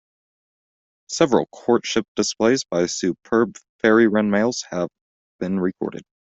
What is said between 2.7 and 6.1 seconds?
superb fairywren males have been recorded.